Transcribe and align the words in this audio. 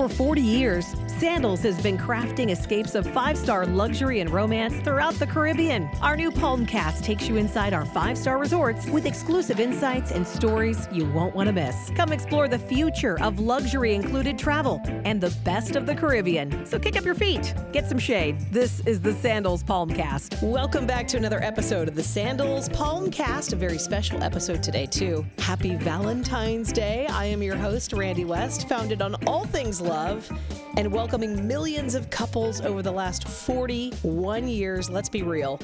For 0.00 0.08
40 0.08 0.40
years, 0.40 0.96
Sandals 1.20 1.60
has 1.64 1.78
been 1.82 1.98
crafting 1.98 2.50
escapes 2.50 2.94
of 2.94 3.06
five 3.12 3.36
star 3.36 3.66
luxury 3.66 4.20
and 4.20 4.30
romance 4.30 4.72
throughout 4.76 5.12
the 5.16 5.26
Caribbean. 5.26 5.86
Our 6.00 6.16
new 6.16 6.30
Palmcast 6.30 7.02
takes 7.02 7.28
you 7.28 7.36
inside 7.36 7.74
our 7.74 7.84
five 7.84 8.16
star 8.16 8.38
resorts 8.38 8.86
with 8.86 9.04
exclusive 9.04 9.60
insights 9.60 10.12
and 10.12 10.26
stories 10.26 10.88
you 10.90 11.04
won't 11.10 11.34
want 11.34 11.48
to 11.48 11.52
miss. 11.52 11.76
Come 11.94 12.14
explore 12.14 12.48
the 12.48 12.58
future 12.58 13.20
of 13.20 13.38
luxury 13.38 13.94
included 13.94 14.38
travel 14.38 14.80
and 15.04 15.20
the 15.20 15.28
best 15.44 15.76
of 15.76 15.84
the 15.84 15.94
Caribbean. 15.94 16.64
So 16.64 16.78
kick 16.78 16.96
up 16.96 17.04
your 17.04 17.14
feet, 17.14 17.52
get 17.70 17.86
some 17.86 17.98
shade. 17.98 18.40
This 18.50 18.80
is 18.86 18.98
the 18.98 19.12
Sandals 19.12 19.62
Palmcast. 19.62 20.42
Welcome 20.42 20.86
back 20.86 21.06
to 21.08 21.18
another 21.18 21.42
episode 21.42 21.86
of 21.86 21.96
the 21.96 22.02
Sandals 22.02 22.70
Palmcast, 22.70 23.52
a 23.52 23.56
very 23.56 23.78
special 23.78 24.22
episode 24.22 24.62
today, 24.62 24.86
too. 24.86 25.26
Happy 25.38 25.76
Valentine's 25.76 26.72
Day. 26.72 27.06
I 27.08 27.26
am 27.26 27.42
your 27.42 27.56
host, 27.56 27.92
Randy 27.92 28.24
West, 28.24 28.70
founded 28.70 29.02
on 29.02 29.16
all 29.26 29.44
things 29.44 29.82
love 29.82 30.26
and 30.76 30.92
welcoming 31.10 31.48
millions 31.48 31.96
of 31.96 32.08
couples 32.08 32.60
over 32.60 32.82
the 32.82 32.92
last 32.92 33.26
41 33.26 34.46
years. 34.46 34.88
Let's 34.88 35.08
be 35.08 35.24
real. 35.24 35.58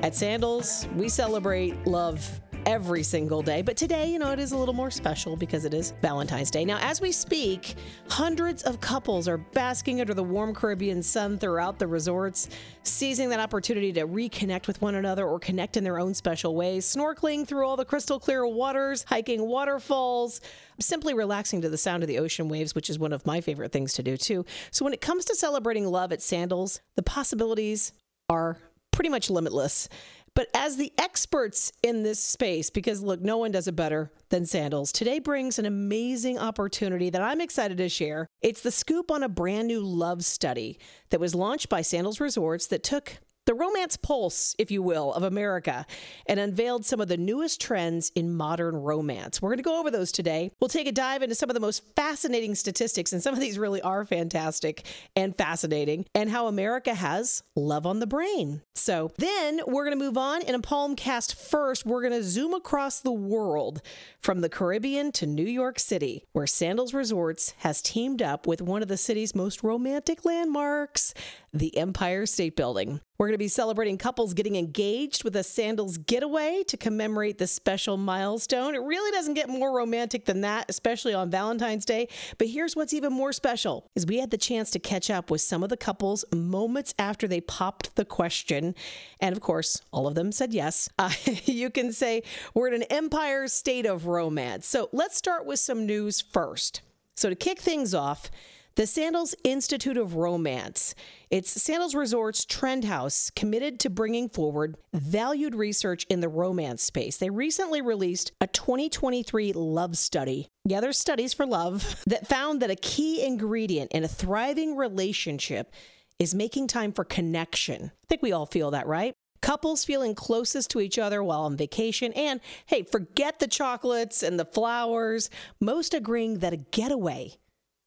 At 0.00 0.14
Sandals, 0.14 0.86
we 0.94 1.08
celebrate 1.08 1.74
love 1.88 2.40
every 2.66 3.02
single 3.02 3.42
day. 3.42 3.62
But 3.62 3.76
today, 3.76 4.10
you 4.10 4.18
know, 4.18 4.30
it 4.32 4.38
is 4.38 4.52
a 4.52 4.56
little 4.56 4.74
more 4.74 4.90
special 4.90 5.36
because 5.36 5.64
it 5.64 5.74
is 5.74 5.94
Valentine's 6.02 6.50
Day. 6.50 6.64
Now, 6.64 6.78
as 6.80 7.00
we 7.00 7.12
speak, 7.12 7.76
hundreds 8.08 8.62
of 8.62 8.80
couples 8.80 9.28
are 9.28 9.38
basking 9.38 10.00
under 10.00 10.14
the 10.14 10.22
warm 10.22 10.54
Caribbean 10.54 11.02
sun 11.02 11.38
throughout 11.38 11.78
the 11.78 11.86
resorts, 11.86 12.48
seizing 12.82 13.28
that 13.30 13.40
opportunity 13.40 13.92
to 13.92 14.06
reconnect 14.06 14.66
with 14.66 14.80
one 14.80 14.94
another 14.94 15.26
or 15.26 15.38
connect 15.38 15.76
in 15.76 15.84
their 15.84 15.98
own 15.98 16.14
special 16.14 16.54
ways, 16.54 16.84
snorkeling 16.86 17.46
through 17.46 17.66
all 17.66 17.76
the 17.76 17.84
crystal 17.84 18.18
clear 18.18 18.46
waters, 18.46 19.04
hiking 19.04 19.46
waterfalls, 19.46 20.40
simply 20.80 21.14
relaxing 21.14 21.60
to 21.60 21.68
the 21.68 21.78
sound 21.78 22.02
of 22.02 22.08
the 22.08 22.18
ocean 22.18 22.48
waves, 22.48 22.74
which 22.74 22.90
is 22.90 22.98
one 22.98 23.12
of 23.12 23.26
my 23.26 23.40
favorite 23.40 23.72
things 23.72 23.92
to 23.94 24.02
do 24.02 24.16
too. 24.16 24.44
So 24.70 24.84
when 24.84 24.94
it 24.94 25.00
comes 25.00 25.24
to 25.26 25.34
celebrating 25.34 25.86
love 25.86 26.12
at 26.12 26.22
Sandals, 26.22 26.80
the 26.96 27.02
possibilities 27.02 27.92
are 28.28 28.58
pretty 28.92 29.08
much 29.08 29.30
limitless. 29.30 29.88
But 30.34 30.48
as 30.54 30.76
the 30.76 30.92
experts 30.96 31.72
in 31.82 32.02
this 32.02 32.18
space, 32.18 32.70
because 32.70 33.02
look, 33.02 33.20
no 33.20 33.36
one 33.36 33.50
does 33.50 33.68
it 33.68 33.76
better 33.76 34.10
than 34.30 34.46
Sandals, 34.46 34.90
today 34.90 35.18
brings 35.18 35.58
an 35.58 35.66
amazing 35.66 36.38
opportunity 36.38 37.10
that 37.10 37.20
I'm 37.20 37.40
excited 37.40 37.76
to 37.78 37.88
share. 37.88 38.26
It's 38.40 38.62
the 38.62 38.70
scoop 38.70 39.10
on 39.10 39.22
a 39.22 39.28
brand 39.28 39.68
new 39.68 39.80
love 39.80 40.24
study 40.24 40.78
that 41.10 41.20
was 41.20 41.34
launched 41.34 41.68
by 41.68 41.82
Sandals 41.82 42.20
Resorts 42.20 42.66
that 42.68 42.82
took 42.82 43.18
the 43.44 43.54
romance 43.54 43.96
pulse, 43.96 44.54
if 44.58 44.70
you 44.70 44.82
will, 44.82 45.12
of 45.12 45.22
America 45.22 45.84
and 46.26 46.38
unveiled 46.38 46.84
some 46.84 47.00
of 47.00 47.08
the 47.08 47.16
newest 47.16 47.60
trends 47.60 48.10
in 48.14 48.34
modern 48.34 48.76
romance. 48.76 49.42
We're 49.42 49.50
going 49.50 49.58
to 49.58 49.62
go 49.62 49.80
over 49.80 49.90
those 49.90 50.12
today. 50.12 50.52
We'll 50.60 50.68
take 50.68 50.86
a 50.86 50.92
dive 50.92 51.22
into 51.22 51.34
some 51.34 51.50
of 51.50 51.54
the 51.54 51.60
most 51.60 51.84
fascinating 51.96 52.54
statistics, 52.54 53.12
and 53.12 53.22
some 53.22 53.34
of 53.34 53.40
these 53.40 53.58
really 53.58 53.82
are 53.82 54.04
fantastic 54.04 54.86
and 55.16 55.36
fascinating, 55.36 56.06
and 56.14 56.30
how 56.30 56.46
America 56.46 56.94
has 56.94 57.42
love 57.56 57.86
on 57.86 57.98
the 57.98 58.06
brain. 58.06 58.62
So 58.74 59.10
then 59.18 59.60
we're 59.66 59.84
going 59.84 59.98
to 59.98 60.04
move 60.04 60.18
on 60.18 60.42
in 60.42 60.54
a 60.54 60.60
palm 60.60 60.96
cast 60.96 61.34
first. 61.34 61.84
We're 61.84 62.02
going 62.02 62.12
to 62.12 62.22
zoom 62.22 62.54
across 62.54 63.00
the 63.00 63.12
world 63.12 63.82
from 64.20 64.40
the 64.40 64.48
Caribbean 64.48 65.12
to 65.12 65.26
New 65.26 65.46
York 65.46 65.78
City, 65.78 66.24
where 66.32 66.46
Sandals 66.46 66.94
Resorts 66.94 67.54
has 67.58 67.82
teamed 67.82 68.22
up 68.22 68.46
with 68.46 68.62
one 68.62 68.82
of 68.82 68.88
the 68.88 68.96
city's 68.96 69.34
most 69.34 69.62
romantic 69.62 70.24
landmarks, 70.24 71.14
the 71.52 71.76
Empire 71.76 72.24
State 72.24 72.56
Building. 72.56 73.00
We're 73.18 73.26
going 73.26 73.34
to 73.34 73.38
be 73.38 73.48
celebrating 73.48 73.98
couples 73.98 74.32
getting 74.32 74.56
engaged 74.56 75.22
with 75.22 75.36
a 75.36 75.42
sandals 75.42 75.98
getaway 75.98 76.64
to 76.66 76.76
commemorate 76.78 77.38
the 77.38 77.46
special 77.46 77.98
milestone. 77.98 78.74
It 78.74 78.82
really 78.82 79.10
doesn't 79.12 79.34
get 79.34 79.50
more 79.50 79.76
romantic 79.76 80.24
than 80.24 80.40
that, 80.40 80.66
especially 80.70 81.12
on 81.12 81.30
Valentine's 81.30 81.84
Day. 81.84 82.08
But 82.38 82.48
here's 82.48 82.74
what's 82.74 82.94
even 82.94 83.12
more 83.12 83.32
special 83.32 83.86
is 83.94 84.06
we 84.06 84.18
had 84.18 84.30
the 84.30 84.38
chance 84.38 84.70
to 84.70 84.78
catch 84.78 85.10
up 85.10 85.30
with 85.30 85.42
some 85.42 85.62
of 85.62 85.68
the 85.68 85.76
couples 85.76 86.24
moments 86.34 86.94
after 86.98 87.28
they 87.28 87.42
popped 87.42 87.96
the 87.96 88.06
question. 88.06 88.74
And 89.20 89.36
of 89.36 89.42
course, 89.42 89.80
all 89.92 90.06
of 90.06 90.14
them 90.14 90.32
said 90.32 90.52
yes. 90.54 90.88
Uh, 91.02 91.10
you 91.46 91.68
can 91.68 91.92
say 91.92 92.22
we're 92.54 92.68
in 92.68 92.74
an 92.74 92.84
empire 92.84 93.48
state 93.48 93.86
of 93.86 94.06
romance. 94.06 94.68
So 94.68 94.88
let's 94.92 95.16
start 95.16 95.46
with 95.46 95.58
some 95.58 95.84
news 95.84 96.20
first. 96.20 96.80
So 97.16 97.28
to 97.28 97.34
kick 97.34 97.58
things 97.58 97.92
off, 97.92 98.30
the 98.74 98.86
Sandals 98.86 99.34
Institute 99.44 99.98
of 99.98 100.14
Romance. 100.14 100.94
It's 101.30 101.50
Sandals 101.62 101.94
Resort's 101.94 102.44
trend 102.46 102.84
house 102.84 103.30
committed 103.36 103.78
to 103.80 103.90
bringing 103.90 104.30
forward 104.30 104.76
valued 104.94 105.54
research 105.54 106.06
in 106.08 106.20
the 106.20 106.28
romance 106.28 106.82
space. 106.82 107.18
They 107.18 107.28
recently 107.28 107.82
released 107.82 108.32
a 108.40 108.46
2023 108.46 109.52
love 109.52 109.98
study. 109.98 110.48
Yeah, 110.64 110.80
studies 110.92 111.34
for 111.34 111.44
love 111.44 112.02
that 112.06 112.26
found 112.26 112.62
that 112.62 112.70
a 112.70 112.76
key 112.76 113.24
ingredient 113.24 113.92
in 113.92 114.04
a 114.04 114.08
thriving 114.08 114.76
relationship 114.76 115.72
is 116.18 116.34
making 116.34 116.68
time 116.68 116.92
for 116.92 117.04
connection. 117.04 117.92
I 118.04 118.06
think 118.08 118.22
we 118.22 118.32
all 118.32 118.46
feel 118.46 118.70
that, 118.70 118.86
right? 118.86 119.14
couples 119.42 119.84
feeling 119.84 120.14
closest 120.14 120.70
to 120.70 120.78
each 120.78 121.00
other 121.00 121.20
while 121.20 121.40
on 121.40 121.56
vacation, 121.56 122.12
and 122.12 122.40
hey, 122.66 122.84
forget 122.84 123.40
the 123.40 123.48
chocolates 123.48 124.22
and 124.22 124.38
the 124.38 124.44
flowers, 124.44 125.28
most 125.60 125.94
agreeing 125.94 126.38
that 126.38 126.52
a 126.52 126.58
getaway 126.58 127.34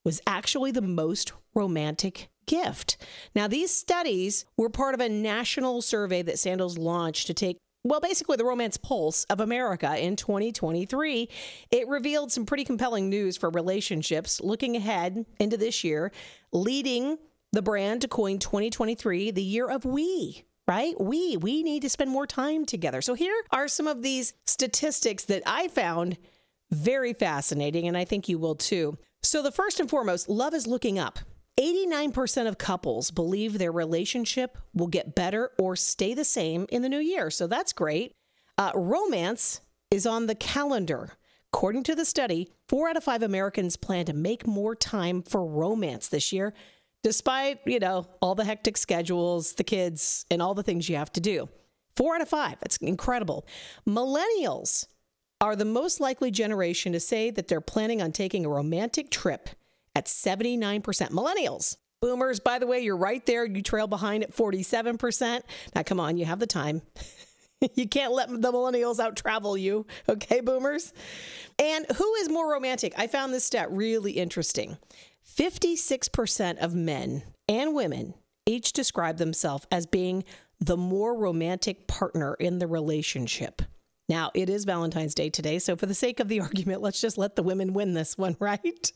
was 0.05 0.21
actually 0.25 0.71
the 0.71 0.81
most 0.81 1.33
romantic 1.53 2.29
gift. 2.45 2.95
Now, 3.35 3.47
these 3.47 3.71
studies 3.71 4.45
were 4.55 4.69
part 4.69 4.93
of 4.93 5.01
a 5.01 5.09
national 5.09 5.81
survey 5.81 6.21
that 6.21 6.39
Sandals 6.39 6.77
launched 6.77 7.27
to 7.27 7.33
take 7.33 7.57
well, 7.87 7.99
basically, 7.99 8.35
the 8.35 8.45
romance 8.45 8.77
pulse 8.77 9.25
of 9.25 9.39
America 9.39 9.95
in 9.95 10.15
2023. 10.15 11.29
It 11.69 11.87
revealed 11.87 12.31
some 12.31 12.47
pretty 12.47 12.63
compelling 12.63 13.11
news 13.11 13.37
for 13.37 13.51
relationships 13.51 14.41
looking 14.41 14.75
ahead 14.75 15.23
into 15.39 15.55
this 15.55 15.83
year, 15.83 16.11
leading 16.51 17.19
the 17.51 17.61
brand 17.61 18.01
to 18.01 18.07
coin 18.07 18.39
2023 18.39 19.29
the 19.29 19.43
year 19.43 19.69
of 19.69 19.85
we 19.85 20.43
right? 20.67 20.99
We 20.99 21.37
we 21.37 21.63
need 21.63 21.83
to 21.83 21.89
spend 21.89 22.09
more 22.09 22.25
time 22.25 22.65
together. 22.65 23.01
So 23.01 23.13
here 23.13 23.35
are 23.51 23.67
some 23.67 23.87
of 23.87 24.01
these 24.01 24.33
statistics 24.45 25.25
that 25.25 25.43
I 25.45 25.67
found 25.67 26.17
very 26.71 27.13
fascinating 27.13 27.87
and 27.87 27.95
I 27.95 28.05
think 28.05 28.27
you 28.27 28.39
will 28.39 28.55
too. 28.55 28.97
So, 29.25 29.41
the 29.41 29.51
first 29.51 29.79
and 29.79 29.89
foremost, 29.89 30.29
love 30.29 30.53
is 30.53 30.67
looking 30.67 30.99
up. 30.99 31.17
89% 31.59 32.47
of 32.47 32.59
couples 32.59 33.09
believe 33.09 33.57
their 33.57 33.71
relationship 33.71 34.55
will 34.75 34.87
get 34.87 35.15
better 35.15 35.51
or 35.57 35.75
stay 35.75 36.13
the 36.13 36.23
same 36.23 36.67
in 36.69 36.83
the 36.83 36.89
new 36.89 36.99
year. 36.99 37.31
So, 37.31 37.47
that's 37.47 37.73
great. 37.73 38.13
Uh, 38.59 38.71
romance 38.75 39.61
is 39.89 40.05
on 40.05 40.27
the 40.27 40.35
calendar. 40.35 41.13
According 41.51 41.83
to 41.83 41.95
the 41.95 42.05
study, 42.05 42.51
four 42.69 42.87
out 42.87 42.97
of 42.97 43.03
five 43.03 43.23
Americans 43.23 43.77
plan 43.77 44.05
to 44.05 44.13
make 44.13 44.45
more 44.45 44.75
time 44.75 45.23
for 45.23 45.43
romance 45.43 46.07
this 46.09 46.31
year, 46.31 46.53
despite, 47.01 47.61
you 47.65 47.79
know, 47.79 48.05
all 48.21 48.35
the 48.35 48.45
hectic 48.45 48.77
schedules, 48.77 49.53
the 49.53 49.63
kids, 49.63 50.27
and 50.29 50.39
all 50.39 50.53
the 50.53 50.63
things 50.63 50.87
you 50.87 50.97
have 50.97 51.11
to 51.13 51.19
do. 51.19 51.49
Four 51.95 52.15
out 52.15 52.21
of 52.21 52.29
five. 52.29 52.57
It's 52.61 52.77
incredible. 52.77 53.47
Millennials 53.87 54.85
are 55.41 55.55
the 55.55 55.65
most 55.65 55.99
likely 55.99 56.31
generation 56.31 56.93
to 56.93 56.99
say 56.99 57.29
that 57.29 57.47
they're 57.47 57.61
planning 57.61 58.01
on 58.01 58.11
taking 58.11 58.45
a 58.45 58.49
romantic 58.49 59.09
trip 59.09 59.49
at 59.95 60.05
79%. 60.05 60.81
Millennials. 60.81 61.77
Boomers, 62.01 62.39
by 62.39 62.59
the 62.59 62.67
way, 62.67 62.81
you're 62.81 62.97
right 62.97 63.25
there. 63.25 63.45
You 63.45 63.61
trail 63.61 63.87
behind 63.87 64.23
at 64.23 64.35
47%. 64.35 65.41
Now, 65.73 65.83
come 65.83 65.99
on, 65.99 66.17
you 66.17 66.25
have 66.25 66.39
the 66.39 66.47
time. 66.47 66.81
you 67.75 67.87
can't 67.87 68.11
let 68.13 68.29
the 68.29 68.51
millennials 68.51 68.99
out 68.99 69.15
travel 69.15 69.57
you, 69.57 69.85
okay, 70.07 70.41
boomers? 70.41 70.93
And 71.57 71.85
who 71.95 72.13
is 72.15 72.29
more 72.29 72.51
romantic? 72.51 72.93
I 72.97 73.07
found 73.07 73.33
this 73.33 73.45
stat 73.45 73.71
really 73.71 74.13
interesting. 74.13 74.77
56% 75.37 76.57
of 76.57 76.75
men 76.75 77.23
and 77.47 77.73
women 77.73 78.13
each 78.45 78.73
describe 78.73 79.17
themselves 79.17 79.65
as 79.71 79.85
being 79.85 80.23
the 80.59 80.77
more 80.77 81.17
romantic 81.17 81.87
partner 81.87 82.35
in 82.35 82.59
the 82.59 82.67
relationship. 82.67 83.61
Now, 84.07 84.31
it 84.33 84.49
is 84.49 84.65
Valentine's 84.65 85.15
Day 85.15 85.29
today, 85.29 85.57
so 85.59 85.75
for 85.75 85.87
the 85.87 85.93
sake 85.93 86.19
of 86.19 86.27
the 86.27 86.39
argument, 86.41 86.81
let's 86.81 87.01
just 87.01 87.17
let 87.17 87.35
the 87.35 87.43
women 87.43 87.73
win 87.73 87.93
this 87.93 88.17
one, 88.17 88.35
right? 88.39 88.91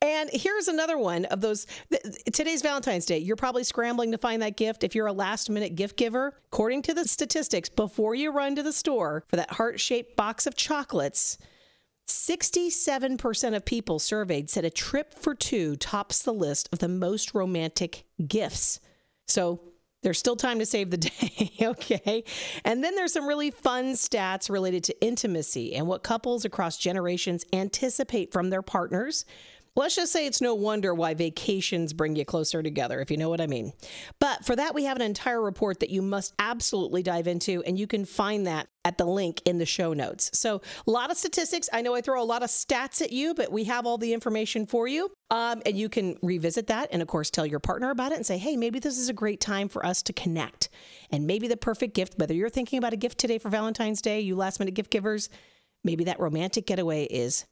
And 0.00 0.30
here's 0.32 0.68
another 0.68 0.96
one 0.96 1.24
of 1.26 1.40
those. 1.40 1.66
Today's 2.32 2.62
Valentine's 2.62 3.04
Day. 3.04 3.18
You're 3.18 3.34
probably 3.34 3.64
scrambling 3.64 4.12
to 4.12 4.18
find 4.18 4.42
that 4.42 4.56
gift 4.56 4.84
if 4.84 4.94
you're 4.94 5.08
a 5.08 5.12
last 5.12 5.50
minute 5.50 5.74
gift 5.74 5.96
giver. 5.96 6.34
According 6.52 6.82
to 6.82 6.94
the 6.94 7.04
statistics, 7.04 7.68
before 7.68 8.14
you 8.14 8.30
run 8.30 8.54
to 8.54 8.62
the 8.62 8.72
store 8.72 9.24
for 9.26 9.34
that 9.36 9.50
heart 9.50 9.80
shaped 9.80 10.14
box 10.14 10.46
of 10.46 10.54
chocolates, 10.54 11.36
67% 12.06 13.56
of 13.56 13.64
people 13.64 13.98
surveyed 13.98 14.48
said 14.48 14.64
a 14.64 14.70
trip 14.70 15.14
for 15.14 15.34
two 15.34 15.74
tops 15.76 16.22
the 16.22 16.32
list 16.32 16.68
of 16.72 16.78
the 16.78 16.88
most 16.88 17.34
romantic 17.34 18.04
gifts. 18.26 18.78
So 19.26 19.60
there's 20.02 20.18
still 20.18 20.36
time 20.36 20.58
to 20.58 20.66
save 20.66 20.90
the 20.90 20.96
day, 20.96 21.52
okay? 21.60 22.24
And 22.64 22.82
then 22.82 22.94
there's 22.94 23.12
some 23.12 23.26
really 23.26 23.50
fun 23.50 23.92
stats 23.92 24.48
related 24.50 24.84
to 24.84 25.00
intimacy 25.04 25.74
and 25.74 25.86
what 25.86 26.02
couples 26.02 26.44
across 26.44 26.76
generations 26.76 27.44
anticipate 27.52 28.32
from 28.32 28.50
their 28.50 28.62
partners. 28.62 29.24
Let's 29.76 29.94
just 29.96 30.12
say 30.12 30.26
it's 30.26 30.40
no 30.40 30.54
wonder 30.54 30.94
why 30.94 31.14
vacations 31.14 31.92
bring 31.92 32.16
you 32.16 32.24
closer 32.24 32.62
together, 32.62 33.00
if 33.00 33.10
you 33.10 33.16
know 33.16 33.28
what 33.28 33.40
I 33.40 33.46
mean. 33.46 33.72
But 34.18 34.44
for 34.44 34.56
that, 34.56 34.74
we 34.74 34.84
have 34.84 34.96
an 34.96 35.02
entire 35.02 35.40
report 35.40 35.80
that 35.80 35.90
you 35.90 36.02
must 36.02 36.34
absolutely 36.38 37.02
dive 37.02 37.26
into, 37.26 37.62
and 37.64 37.78
you 37.78 37.86
can 37.86 38.04
find 38.04 38.46
that 38.46 38.68
at 38.84 38.96
the 38.96 39.04
link 39.04 39.42
in 39.44 39.58
the 39.58 39.66
show 39.66 39.92
notes. 39.92 40.30
So, 40.32 40.62
a 40.86 40.90
lot 40.90 41.10
of 41.10 41.16
statistics. 41.16 41.68
I 41.72 41.82
know 41.82 41.94
I 41.94 42.00
throw 42.00 42.22
a 42.22 42.24
lot 42.24 42.42
of 42.42 42.48
stats 42.48 43.02
at 43.02 43.12
you, 43.12 43.34
but 43.34 43.52
we 43.52 43.64
have 43.64 43.86
all 43.86 43.98
the 43.98 44.12
information 44.12 44.66
for 44.66 44.88
you. 44.88 45.10
Um, 45.30 45.62
and 45.66 45.76
you 45.76 45.88
can 45.88 46.16
revisit 46.22 46.68
that 46.68 46.88
and, 46.90 47.02
of 47.02 47.08
course, 47.08 47.30
tell 47.30 47.44
your 47.44 47.60
partner 47.60 47.90
about 47.90 48.12
it 48.12 48.16
and 48.16 48.24
say, 48.26 48.38
hey, 48.38 48.56
maybe 48.56 48.78
this 48.78 48.98
is 48.98 49.10
a 49.10 49.12
great 49.12 49.40
time 49.40 49.68
for 49.68 49.84
us 49.84 50.02
to 50.04 50.12
connect. 50.12 50.70
And 51.10 51.26
maybe 51.26 51.48
the 51.48 51.56
perfect 51.56 51.94
gift, 51.94 52.14
whether 52.16 52.32
you're 52.32 52.48
thinking 52.48 52.78
about 52.78 52.94
a 52.94 52.96
gift 52.96 53.18
today 53.18 53.38
for 53.38 53.50
Valentine's 53.50 54.00
Day, 54.00 54.20
you 54.20 54.36
last 54.36 54.58
minute 54.58 54.74
gift 54.74 54.90
givers, 54.90 55.28
maybe 55.84 56.04
that 56.04 56.18
romantic 56.18 56.66
getaway 56.66 57.04
is 57.04 57.44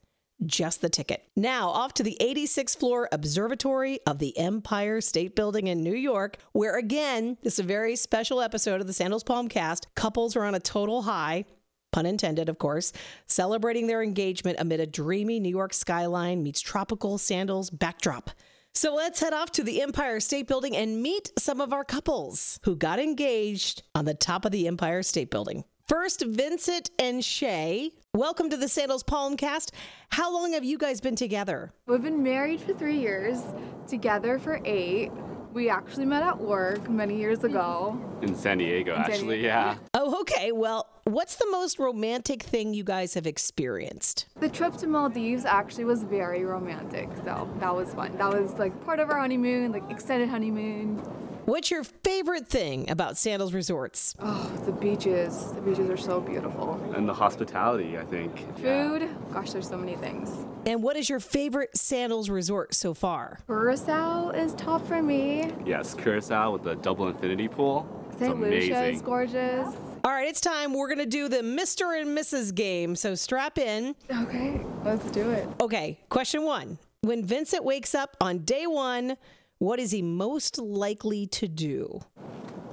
just 0.44 0.82
the 0.82 0.88
ticket. 0.88 1.24
Now, 1.34 1.68
off 1.68 1.94
to 1.94 2.02
the 2.02 2.16
86th 2.20 2.78
floor 2.78 3.08
observatory 3.12 4.00
of 4.06 4.18
the 4.18 4.36
Empire 4.38 5.00
State 5.00 5.34
Building 5.34 5.68
in 5.68 5.82
New 5.82 5.94
York, 5.94 6.36
where 6.52 6.76
again, 6.76 7.38
this 7.42 7.54
is 7.54 7.60
a 7.60 7.64
very 7.64 7.96
special 7.96 8.40
episode 8.40 8.80
of 8.80 8.86
the 8.86 8.92
Sandals 8.92 9.24
Palm 9.24 9.48
cast. 9.48 9.86
Couples 9.94 10.36
are 10.36 10.44
on 10.44 10.54
a 10.54 10.60
total 10.60 11.02
high. 11.02 11.44
Pun 11.92 12.04
intended, 12.04 12.48
of 12.48 12.58
course, 12.58 12.92
celebrating 13.26 13.86
their 13.86 14.02
engagement 14.02 14.58
amid 14.60 14.80
a 14.80 14.86
dreamy 14.86 15.40
New 15.40 15.48
York 15.48 15.72
skyline 15.72 16.42
meets 16.42 16.60
tropical 16.60 17.16
sandals 17.16 17.70
backdrop. 17.70 18.30
So 18.74 18.94
let's 18.94 19.20
head 19.20 19.32
off 19.32 19.52
to 19.52 19.62
the 19.62 19.80
Empire 19.80 20.20
State 20.20 20.46
Building 20.46 20.76
and 20.76 21.02
meet 21.02 21.32
some 21.38 21.62
of 21.62 21.72
our 21.72 21.84
couples 21.84 22.60
who 22.64 22.76
got 22.76 22.98
engaged 22.98 23.82
on 23.94 24.04
the 24.04 24.12
top 24.12 24.44
of 24.44 24.52
the 24.52 24.66
Empire 24.66 25.02
State 25.02 25.30
Building. 25.30 25.64
First, 25.88 26.22
Vincent 26.26 26.90
and 26.98 27.24
Shay. 27.24 27.92
Welcome 28.16 28.48
to 28.48 28.56
the 28.56 28.66
Sandals 28.66 29.02
Palmcast. 29.02 29.72
How 30.08 30.32
long 30.32 30.54
have 30.54 30.64
you 30.64 30.78
guys 30.78 31.02
been 31.02 31.16
together? 31.16 31.74
We've 31.86 32.00
been 32.00 32.22
married 32.22 32.62
for 32.62 32.72
three 32.72 32.98
years, 32.98 33.42
together 33.86 34.38
for 34.38 34.58
eight. 34.64 35.12
We 35.52 35.68
actually 35.68 36.06
met 36.06 36.22
at 36.22 36.40
work 36.40 36.88
many 36.88 37.18
years 37.18 37.44
ago. 37.44 38.00
In 38.22 38.34
San 38.34 38.56
Diego, 38.56 38.94
In 38.96 39.02
San 39.02 39.10
actually, 39.12 39.36
Diego. 39.40 39.48
yeah. 39.48 39.74
Oh, 39.92 40.18
okay. 40.22 40.50
Well, 40.50 40.88
what's 41.04 41.36
the 41.36 41.46
most 41.50 41.78
romantic 41.78 42.42
thing 42.42 42.72
you 42.72 42.84
guys 42.84 43.12
have 43.12 43.26
experienced? 43.26 44.24
The 44.40 44.48
trip 44.48 44.78
to 44.78 44.86
Maldives 44.86 45.44
actually 45.44 45.84
was 45.84 46.02
very 46.02 46.42
romantic, 46.42 47.10
so 47.22 47.46
that 47.60 47.74
was 47.74 47.92
fun. 47.92 48.16
That 48.16 48.32
was 48.32 48.54
like 48.54 48.82
part 48.86 48.98
of 48.98 49.10
our 49.10 49.18
honeymoon, 49.18 49.72
like 49.72 49.90
extended 49.90 50.30
honeymoon. 50.30 51.02
What's 51.46 51.70
your 51.70 51.84
favorite 51.84 52.48
thing 52.48 52.90
about 52.90 53.16
Sandals 53.16 53.54
Resorts? 53.54 54.16
Oh, 54.18 54.50
the 54.66 54.72
beaches. 54.72 55.52
The 55.52 55.60
beaches 55.60 55.88
are 55.88 55.96
so 55.96 56.20
beautiful. 56.20 56.74
And 56.96 57.08
the 57.08 57.14
hospitality, 57.14 57.96
I 57.96 58.04
think. 58.04 58.44
Yeah. 58.58 58.88
Food, 58.88 59.08
gosh, 59.32 59.52
there's 59.52 59.68
so 59.68 59.76
many 59.76 59.94
things. 59.94 60.44
And 60.66 60.82
what 60.82 60.96
is 60.96 61.08
your 61.08 61.20
favorite 61.20 61.78
Sandals 61.78 62.28
resort 62.28 62.74
so 62.74 62.94
far? 62.94 63.38
Curacao 63.46 64.30
is 64.30 64.54
top 64.54 64.84
for 64.88 65.00
me. 65.00 65.52
Yes, 65.64 65.94
Curacao 65.94 66.50
with 66.50 66.64
the 66.64 66.74
double 66.74 67.06
infinity 67.06 67.46
pool. 67.46 67.86
It's 68.10 68.18
St. 68.18 68.40
Lucia 68.40 68.84
is 68.86 69.00
gorgeous. 69.00 69.68
All 70.02 70.10
right, 70.10 70.26
it's 70.26 70.40
time. 70.40 70.74
We're 70.74 70.88
going 70.88 70.98
to 70.98 71.06
do 71.06 71.28
the 71.28 71.42
Mr. 71.42 72.00
and 72.00 72.18
Mrs. 72.18 72.52
game. 72.52 72.96
So 72.96 73.14
strap 73.14 73.56
in. 73.56 73.94
Okay, 74.10 74.60
let's 74.84 75.08
do 75.12 75.30
it. 75.30 75.48
Okay, 75.60 76.00
question 76.08 76.42
one. 76.42 76.76
When 77.02 77.24
Vincent 77.24 77.62
wakes 77.62 77.94
up 77.94 78.16
on 78.20 78.38
day 78.38 78.66
one, 78.66 79.16
what 79.58 79.78
is 79.78 79.90
he 79.90 80.02
most 80.02 80.58
likely 80.58 81.26
to 81.28 81.48
do? 81.48 82.00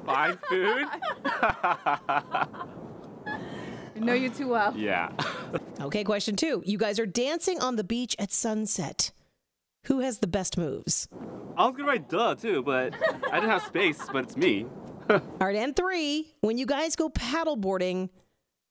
Find 0.05 0.37
food? 0.49 0.85
I 1.25 2.47
know 3.95 4.13
you 4.13 4.29
too 4.29 4.49
well. 4.49 4.73
yeah. 4.75 5.11
Okay, 5.81 6.03
question 6.03 6.35
two. 6.35 6.61
You 6.65 6.77
guys 6.77 6.99
are 6.99 7.05
dancing 7.05 7.59
on 7.61 7.75
the 7.75 7.83
beach 7.83 8.15
at 8.19 8.31
sunset. 8.31 9.11
Who 9.85 9.99
has 9.99 10.19
the 10.19 10.27
best 10.27 10.57
moves? 10.57 11.07
I 11.57 11.65
was 11.67 11.75
gonna 11.75 11.87
write 11.87 12.09
duh 12.09 12.35
too, 12.35 12.63
but 12.63 12.93
I 13.31 13.39
didn't 13.39 13.49
have 13.49 13.63
space, 13.63 13.99
but 14.11 14.23
it's 14.25 14.37
me. 14.37 14.65
All 15.09 15.19
right, 15.41 15.55
and 15.55 15.75
three. 15.75 16.33
When 16.41 16.57
you 16.57 16.65
guys 16.65 16.95
go 16.95 17.09
paddleboarding, 17.09 18.09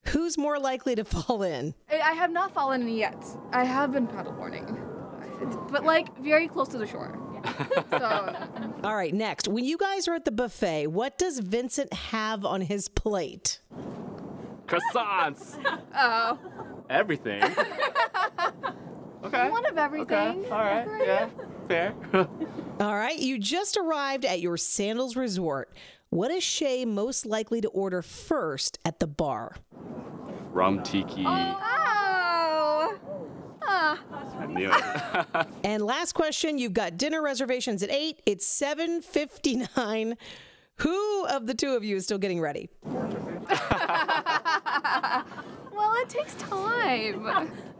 who's 0.08 0.36
more 0.38 0.58
likely 0.58 0.94
to 0.96 1.04
fall 1.12 1.42
in? 1.42 1.74
I 1.90 2.00
I 2.00 2.12
have 2.12 2.30
not 2.32 2.52
fallen 2.52 2.82
in 2.82 2.88
yet. 2.96 3.22
I 3.52 3.64
have 3.64 3.92
been 3.92 4.06
paddleboarding, 4.08 5.70
but 5.70 5.84
like 5.84 6.16
very 6.18 6.48
close 6.48 6.68
to 6.68 6.78
the 6.78 6.86
shore. 6.86 7.18
So 7.90 8.50
All 8.84 8.94
right, 8.94 9.14
next. 9.14 9.48
When 9.48 9.64
you 9.64 9.76
guys 9.78 10.08
are 10.08 10.14
at 10.14 10.24
the 10.24 10.32
buffet, 10.32 10.88
what 10.88 11.18
does 11.18 11.38
Vincent 11.38 11.92
have 11.92 12.44
on 12.44 12.60
his 12.62 12.88
plate? 12.88 13.60
Croissants! 14.66 15.58
oh, 15.94 16.38
Everything. 16.90 17.42
okay. 19.24 19.50
one 19.50 19.64
of 19.66 19.78
everything. 19.78 20.44
Okay. 20.44 20.50
Alright, 20.50 20.88
yeah. 21.06 21.28
Fair. 21.68 21.94
All 22.80 22.94
right, 22.94 23.18
you 23.18 23.38
just 23.38 23.76
arrived 23.76 24.24
at 24.24 24.40
your 24.40 24.56
Sandals 24.56 25.16
Resort. 25.16 25.72
What 26.10 26.30
is 26.30 26.42
Shay 26.42 26.84
most 26.84 27.24
likely 27.24 27.60
to 27.62 27.68
order 27.68 28.02
first 28.02 28.78
at 28.84 28.98
the 28.98 29.06
bar? 29.06 29.56
Rum 30.52 30.82
tiki. 30.82 31.24
Oh. 31.26 31.71
I 34.42 34.46
knew 34.46 34.70
it. 34.72 35.46
And 35.64 35.84
last 35.84 36.12
question, 36.14 36.58
you've 36.58 36.72
got 36.72 36.96
dinner 36.96 37.22
reservations 37.22 37.82
at 37.82 37.90
8. 37.90 38.20
It's 38.26 38.46
7:59. 38.60 40.16
Who 40.76 41.26
of 41.26 41.46
the 41.46 41.54
two 41.54 41.74
of 41.74 41.84
you 41.84 41.96
is 41.96 42.04
still 42.04 42.18
getting 42.18 42.40
ready? 42.40 42.68
Well, 45.74 45.94
it 45.94 46.08
takes 46.10 46.34
time. 46.34 47.24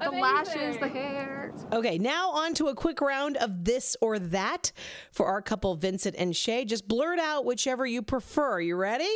The 0.01 0.11
lashes, 0.11 0.79
the 0.79 0.89
hair. 0.89 1.53
Okay, 1.73 1.99
now 1.99 2.31
on 2.31 2.55
to 2.55 2.69
a 2.69 2.75
quick 2.75 3.01
round 3.01 3.37
of 3.37 3.65
this 3.65 3.97
or 4.01 4.19
that 4.19 4.73
for 5.13 5.27
our 5.27 5.43
couple 5.43 5.75
Vincent 5.77 6.17
and 6.19 6.35
Shay. 6.35 6.65
Just 6.65 6.89
blurt 6.89 7.19
out 7.19 7.45
whichever 7.45 7.87
you 7.87 8.03
prefer. 8.03 8.61
You 8.61 8.77
ready? 8.77 9.11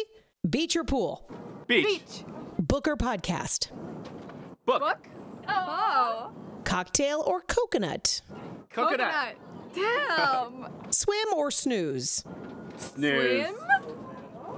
Beach 0.48 0.76
or 0.76 0.84
pool? 0.84 1.28
Beach. 1.66 1.86
Beach. 1.86 2.24
Booker 2.58 2.96
podcast. 2.96 3.70
Book. 4.66 4.80
Book. 4.80 5.08
Oh. 5.48 6.32
oh. 6.32 6.45
Cocktail 6.66 7.22
or 7.24 7.42
coconut? 7.42 8.22
Coconut. 8.70 9.36
Damn. 9.72 10.66
Swim 10.90 11.28
or 11.36 11.52
snooze? 11.52 12.24
Snooze. 12.76 13.46
Swim. 13.46 13.54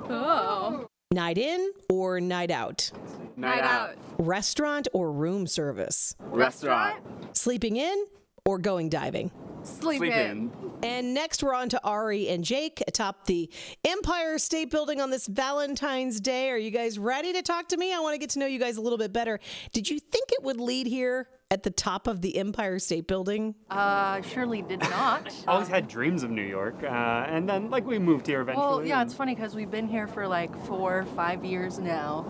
Oh. 0.09 0.89
Night 1.13 1.37
in 1.37 1.71
or 1.91 2.19
night 2.19 2.51
out? 2.51 2.91
Night, 3.37 3.63
out. 3.63 3.95
Restaurant 4.19 4.89
or 4.95 5.13
room 5.13 5.47
service? 5.47 6.17
Restaurant. 6.19 6.97
Sleeping 7.37 7.77
in 7.77 8.07
or 8.47 8.59
going 8.59 8.89
diving? 8.89 9.31
Sleep, 9.63 9.99
Sleep 9.99 10.13
in. 10.13 10.31
in. 10.31 10.53
And 10.83 11.13
next, 11.13 11.43
we're 11.43 11.55
on 11.55 11.69
to 11.69 11.85
Ari 11.85 12.29
and 12.31 12.43
Jake 12.43 12.83
atop 12.89 13.27
the 13.27 13.51
Empire 13.85 14.39
State 14.39 14.71
Building 14.71 15.03
on 15.03 15.11
this 15.11 15.27
Valentine's 15.27 16.21
Day. 16.21 16.49
Are 16.49 16.57
you 16.57 16.71
guys 16.71 16.99
ready 16.99 17.35
to 17.35 17.43
talk 17.43 17.69
to 17.69 17.77
me? 17.77 17.93
I 17.93 18.01
want 18.01 18.15
to 18.15 18.19
get 18.19 18.31
to 18.31 18.39
know 18.39 18.47
you 18.47 18.59
guys 18.59 18.79
a 18.79 18.81
little 18.81 18.97
bit 18.99 19.13
better. 19.13 19.41
Did 19.73 19.91
you 19.91 19.99
think 19.99 20.33
it 20.33 20.43
would 20.43 20.59
lead 20.59 20.87
here 20.87 21.29
at 21.50 21.62
the 21.62 21.71
top 21.71 22.06
of 22.06 22.21
the 22.21 22.37
Empire 22.37 22.79
State 22.79 23.06
Building? 23.06 23.55
Uh, 23.71 24.21
surely 24.23 24.62
did 24.62 24.81
not. 24.81 25.33
always 25.49 25.69
had 25.69 25.89
dreams 25.89 26.23
of 26.23 26.31
New 26.31 26.43
York, 26.43 26.83
uh, 26.83 26.87
and 26.87 27.49
then 27.49 27.71
like 27.71 27.87
we 27.87 27.99
moved 27.99 28.26
here 28.26 28.43
eventually. 28.43 28.67
well, 28.67 28.85
yeah, 28.85 29.00
and- 29.00 29.09
it's 29.09 29.17
funny 29.17 29.35
because 29.35 29.55
we've 29.55 29.71
been 29.71 29.88
here 29.88 30.07
for 30.07 30.26
like 30.28 30.55
four, 30.67 31.05
five 31.17 31.45
years 31.45 31.78
now. 31.78 32.26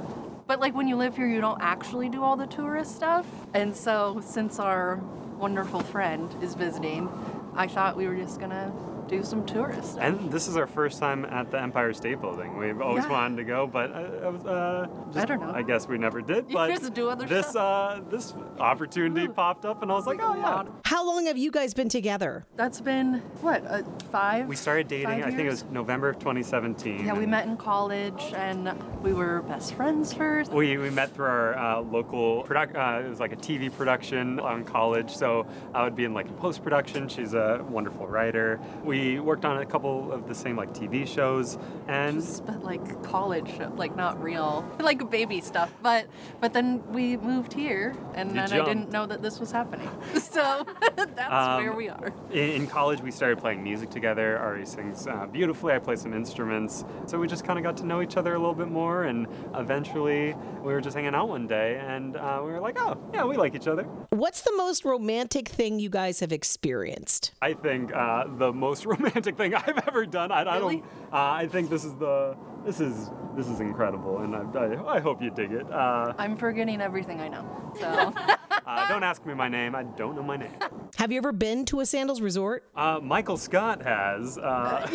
But 0.46 0.60
like 0.60 0.74
when 0.74 0.88
you 0.88 0.96
live 0.96 1.14
here, 1.16 1.26
you 1.26 1.40
don't 1.40 1.60
actually 1.60 2.08
do 2.08 2.22
all 2.22 2.36
the 2.36 2.46
tourist 2.46 2.94
stuff. 2.96 3.26
And 3.52 3.76
so, 3.76 4.22
since 4.24 4.58
our 4.58 4.96
wonderful 5.36 5.80
friend 5.80 6.34
is 6.42 6.54
visiting, 6.54 7.08
I 7.54 7.66
thought 7.66 7.96
we 7.96 8.06
were 8.06 8.16
just 8.16 8.40
gonna 8.40 8.72
do 9.08 9.24
some 9.24 9.44
tourist 9.46 9.92
stuff. 9.92 10.02
And 10.04 10.30
this 10.30 10.46
is 10.48 10.56
our 10.56 10.66
first 10.66 10.98
time 11.00 11.24
at 11.24 11.50
the 11.50 11.60
Empire 11.60 11.92
State 11.94 12.20
Building. 12.20 12.56
We've 12.56 12.80
always 12.80 13.04
Yeah. 13.04 13.10
wanted 13.10 13.36
to 13.38 13.44
go, 13.44 13.66
but 13.66 13.90
uh, 13.90 13.98
it 14.26 14.32
was, 14.32 14.44
uh, 14.46 14.86
just, 15.12 15.26
don't 15.26 15.40
know. 15.40 15.52
I 15.54 15.62
guess 15.62 15.88
we 15.88 15.98
never 15.98 16.20
did. 16.20 16.48
You 16.48 16.54
But 16.54 16.68
just 16.70 16.92
do 16.94 17.08
other 17.08 17.26
this 17.26 17.48
stuff. 17.48 17.98
uh, 17.98 18.00
this 18.10 18.34
opportunity 18.60 19.26
popped 19.28 19.64
up, 19.64 19.82
and 19.82 19.90
I 19.90 19.94
was 19.94 20.06
like, 20.06 20.20
oh 20.22 20.34
yeah. 20.36 20.64
How 20.84 21.06
long 21.06 21.26
have 21.26 21.38
you 21.38 21.50
guys 21.50 21.74
been 21.74 21.88
together? 21.88 22.46
That's 22.56 22.80
been 22.80 23.14
what 23.40 23.64
uh, 23.66 23.82
five. 24.10 24.46
We 24.46 24.56
started 24.56 24.88
dating. 24.88 25.24
I 25.24 25.30
think 25.30 25.40
it 25.40 25.50
was 25.50 25.64
November 25.70 26.08
of 26.10 26.18
2017. 26.18 27.06
Yeah, 27.06 27.14
we 27.14 27.26
met 27.26 27.46
in 27.46 27.56
college, 27.56 28.22
and 28.36 28.72
we 29.02 29.12
were 29.12 29.42
best 29.42 29.74
friends 29.74 30.12
first. 30.12 30.52
We, 30.52 30.76
we 30.76 30.90
met 30.90 31.14
through 31.14 31.26
our 31.26 31.56
uh, 31.58 31.80
local 31.80 32.42
product. 32.42 32.76
Uh, 32.76 33.02
it 33.04 33.08
was 33.08 33.20
like 33.20 33.32
a 33.32 33.36
TV 33.36 33.72
production 33.74 34.38
on 34.40 34.64
college, 34.64 35.10
so 35.14 35.46
I 35.74 35.82
would 35.84 35.96
be 35.96 36.04
in 36.04 36.12
like 36.14 36.34
post 36.38 36.62
production. 36.62 37.08
She's 37.08 37.34
a 37.34 37.64
wonderful 37.68 38.06
writer. 38.06 38.60
We 38.84 38.97
we 38.98 39.20
worked 39.20 39.44
on 39.44 39.58
a 39.58 39.66
couple 39.66 40.12
of 40.12 40.26
the 40.26 40.34
same 40.34 40.56
like 40.56 40.72
TV 40.74 41.06
shows, 41.06 41.58
and 41.86 42.16
Just 42.20 42.44
but 42.46 42.62
like 42.64 43.02
college, 43.02 43.48
show- 43.56 43.72
like 43.76 43.94
not 43.96 44.20
real, 44.22 44.64
like 44.80 45.08
baby 45.10 45.40
stuff. 45.40 45.70
But 45.82 46.06
but 46.40 46.52
then 46.52 46.82
we 46.92 47.16
moved 47.16 47.52
here, 47.52 47.94
and 48.14 48.30
You 48.30 48.34
then 48.36 48.52
I 48.52 48.64
didn't 48.64 48.90
know 48.90 49.06
that 49.06 49.22
this 49.22 49.38
was 49.40 49.50
happening. 49.52 49.88
So 50.38 50.64
that's 50.96 51.32
Um, 51.32 51.62
where 51.64 51.72
we 51.72 51.88
are. 51.88 52.12
in, 52.30 52.50
in 52.58 52.66
college 52.66 53.00
we 53.00 53.10
started 53.10 53.38
playing 53.38 53.62
music 53.62 53.88
together. 53.90 54.38
Ari 54.38 54.66
sings 54.66 55.06
uh, 55.06 55.26
beautifully. 55.26 55.72
I 55.72 55.78
play 55.78 55.96
some 55.96 56.12
instruments, 56.12 56.84
so 57.06 57.18
we 57.18 57.26
just 57.26 57.44
kind 57.44 57.58
of 57.58 57.62
got 57.64 57.76
to 57.78 57.86
know 57.86 58.02
each 58.02 58.16
other 58.16 58.34
a 58.34 58.38
little 58.38 58.54
bit 58.54 58.68
more. 58.68 59.04
And 59.04 59.26
eventually, 59.54 60.34
we 60.62 60.72
were 60.72 60.80
just 60.80 60.94
hanging 60.96 61.14
out 61.14 61.28
one 61.28 61.46
day, 61.46 61.80
and 61.80 62.16
uh, 62.16 62.40
we 62.44 62.50
were 62.52 62.60
like, 62.60 62.76
"Oh, 62.80 62.96
yeah, 63.14 63.24
we 63.24 63.36
like 63.36 63.54
each 63.54 63.68
other." 63.68 63.84
What's 64.10 64.42
the 64.42 64.54
most 64.56 64.84
romantic 64.84 65.48
thing 65.48 65.78
you 65.78 65.88
guys 65.90 66.20
have 66.20 66.32
experienced? 66.32 67.32
I 67.40 67.54
think 67.54 67.94
uh, 67.94 68.24
the 68.36 68.52
most 68.52 68.84
romantic 68.88 69.36
thing 69.36 69.54
I've 69.54 69.78
ever 69.86 70.06
done. 70.06 70.32
I, 70.32 70.42
I 70.42 70.58
Really? 70.58 70.76
don't. 70.78 70.84
Uh, 71.12 71.30
I 71.42 71.46
think 71.46 71.70
this 71.70 71.84
is 71.84 71.94
the. 71.96 72.36
This 72.64 72.80
is 72.80 73.10
this 73.36 73.46
is 73.48 73.60
incredible, 73.60 74.18
and 74.18 74.34
I, 74.34 74.42
I, 74.58 74.96
I 74.96 75.00
hope 75.00 75.22
you 75.22 75.30
dig 75.30 75.52
it. 75.52 75.70
Uh, 75.70 76.12
I'm 76.18 76.36
forgetting 76.36 76.80
everything 76.80 77.20
I 77.20 77.28
know. 77.28 77.72
So 77.78 77.86
uh, 78.66 78.88
don't 78.88 79.04
ask 79.04 79.24
me 79.24 79.32
my 79.34 79.48
name. 79.48 79.74
I 79.76 79.84
don't 79.84 80.16
know 80.16 80.22
my 80.24 80.36
name. 80.36 80.50
Have 80.96 81.12
you 81.12 81.18
ever 81.18 81.32
been 81.32 81.64
to 81.66 81.80
a 81.80 81.86
sandals 81.86 82.20
resort? 82.20 82.68
Uh, 82.74 82.98
Michael 83.02 83.36
Scott 83.36 83.82
has. 83.82 84.36
Uh, 84.38 84.88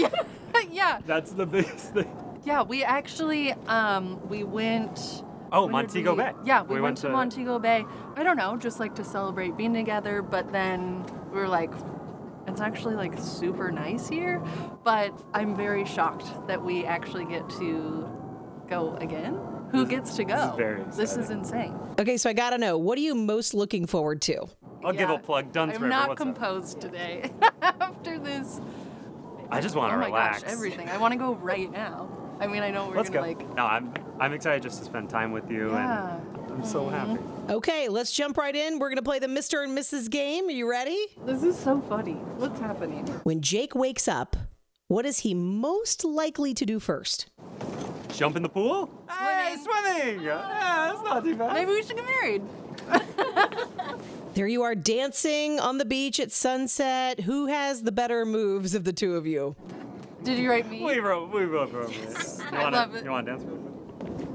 yeah, 0.72 1.00
that's 1.06 1.32
the 1.32 1.46
biggest 1.46 1.94
thing. 1.94 2.12
yeah. 2.44 2.62
We 2.64 2.84
actually 2.84 3.54
um 3.68 4.20
we 4.28 4.44
went. 4.44 5.24
Oh, 5.56 5.68
Montego 5.70 6.12
we- 6.16 6.24
Bay. 6.24 6.32
Yeah, 6.44 6.64
we, 6.64 6.76
We 6.76 6.82
went, 6.82 6.84
went 6.84 6.98
to, 6.98 7.08
to- 7.08 7.14
Montego 7.14 7.60
Bay. 7.60 7.86
I 8.16 8.24
don't 8.24 8.38
know, 8.38 8.58
just 8.58 8.80
like 8.80 8.96
to 8.96 9.04
celebrate 9.04 9.56
being 9.56 9.74
together. 9.74 10.22
But 10.24 10.52
then 10.52 11.06
we 11.32 11.40
were 11.40 11.48
like, 11.48 11.72
it's 12.53 12.62
actually 12.62 12.93
like 12.95 13.17
super 13.17 13.72
nice 13.72 14.07
here. 14.07 14.41
But 14.83 15.12
I'm 15.33 15.55
very 15.55 15.86
shocked 15.86 16.48
that 16.48 16.63
we 16.63 16.86
actually 16.86 17.25
get 17.25 17.50
to 17.51 18.07
go 18.69 18.95
again. 18.98 19.39
Who 19.72 19.86
This- 19.86 19.89
gets 19.89 20.15
to 20.17 20.24
go? 20.24 20.36
this 20.36 20.50
is 20.51 20.55
very 20.55 20.83
This 20.95 21.17
is 21.17 21.29
insane. 21.31 21.79
Okay, 22.00 22.15
so 22.17 22.29
I 22.29 22.33
gotta 22.33 22.60
know, 22.60 22.77
what 22.77 22.98
are 22.98 23.01
you 23.01 23.15
most 23.15 23.55
looking 23.55 23.88
forward 23.88 24.22
to? 24.24 24.45
I'll 24.86 24.93
give 24.93 25.10
a 25.10 25.17
plug. 25.17 25.51
Dunn's 25.51 25.75
I'm 25.75 25.83
River. 25.83 25.88
not 25.89 26.10
what's 26.10 26.22
up? 26.22 26.27
composed 26.27 26.79
today. 26.81 27.31
After 27.62 28.19
this, 28.19 28.62
I 29.50 29.62
just 29.62 29.75
want 29.75 29.91
to 29.91 29.95
oh 29.95 30.00
my 30.00 30.05
relax. 30.07 30.43
gosh, 30.43 30.51
everything. 30.51 30.89
I 30.89 30.98
want 30.98 31.13
to 31.13 31.17
go 31.17 31.33
right 31.36 31.72
now. 31.72 32.10
I 32.39 32.48
mean, 32.48 32.62
I 32.63 32.69
know 32.69 32.88
we're 32.89 32.98
Let's 32.98 33.10
go. 33.10 33.22
gonna 33.22 33.27
like. 33.27 33.55
no, 33.55 33.65
I'm 33.65 33.93
I'm 34.19 34.33
excited 34.33 34.62
just 34.62 34.79
to 34.79 34.86
spend 34.86 35.10
time 35.10 35.31
with 35.31 35.50
you, 35.50 35.72
Yeah. 35.72 36.17
and 36.17 36.51
I'm 36.51 36.65
so 36.65 36.83
mm-hmm. 36.86 36.93
happy. 36.93 37.24
Okay, 37.50 37.90
let's 37.90 38.12
jump 38.12 38.38
right 38.38 38.56
in. 38.56 38.80
We're 38.80 38.90
gonna 38.90 39.02
play 39.02 39.20
the 39.20 39.28
Mr. 39.28 39.64
and 39.64 39.78
Mrs. 39.78 40.10
game. 40.10 40.48
Are 40.48 40.52
you 40.52 40.70
ready? 40.70 40.98
This 41.26 41.44
is 41.44 41.58
so 41.58 41.82
funny. 41.82 42.14
What's 42.38 42.60
happening? 42.60 43.06
When 43.24 43.42
Jake 43.42 43.76
wakes 43.76 44.08
up, 44.08 44.36
what 44.88 45.06
is 45.06 45.20
he 45.20 45.34
most 45.34 46.06
likely 46.06 46.54
to 46.54 46.66
do 46.66 46.80
first? 46.80 47.30
Jump 48.14 48.38
in 48.38 48.44
the 48.44 48.50
pool? 48.50 48.90
Hey, 49.10 49.56
swimming! 49.62 50.22
Yeah, 50.24 50.92
that's 50.94 51.04
not 51.04 51.24
too 51.24 51.36
bad. 51.36 51.54
Maybe 51.54 51.72
we 51.72 51.84
should 51.84 51.98
get 51.98 52.06
married. 52.06 52.42
There 54.34 54.48
you 54.48 54.64
are 54.64 54.74
dancing 54.74 55.60
on 55.60 55.78
the 55.78 55.86
beach 55.86 56.20
at 56.20 56.32
sunset. 56.32 57.20
Who 57.20 57.46
has 57.46 57.84
the 57.84 57.92
better 57.92 58.26
moves 58.26 58.74
of 58.74 58.84
the 58.84 58.92
two 58.92 59.16
of 59.16 59.28
you? 59.28 59.56
Did 60.24 60.40
you 60.40 60.50
write 60.50 60.68
me? 60.68 60.84
We 60.84 60.98
wrote, 60.98 61.30
we 61.32 61.46
both 61.46 61.72
wrote 61.72 61.94
this. 61.94 62.40
You 62.52 62.58
I 62.58 62.64
wanna, 62.64 62.76
love 62.78 62.96
it. 62.96 63.04
You 63.06 63.12
want 63.12 63.28
to 63.28 63.32
dance 63.34 63.44
real 63.44 63.58
quick? 63.58 63.73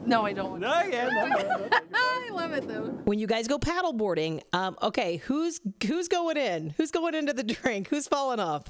No, 0.09 0.25
I 0.25 0.33
don't. 0.33 0.51
want 0.53 0.63
No, 0.63 0.83
yeah, 0.83 1.09
no, 1.09 1.27
no, 1.27 1.69
no. 1.69 1.99
I 1.99 2.31
love 2.33 2.53
it 2.53 2.67
though. 2.67 2.85
When 3.05 3.19
you 3.19 3.27
guys 3.27 3.47
go 3.47 3.59
paddleboarding, 3.59 4.41
um, 4.55 4.77
okay, 4.83 5.17
who's 5.19 5.61
who's 5.87 6.09
going 6.09 6.39
in? 6.39 6.71
Who's 6.79 6.91
going 6.91 7.15
into 7.15 7.35
the 7.35 7.43
drink? 7.43 7.89
Who's 7.89 8.09
falling 8.09 8.41
off? 8.41 8.65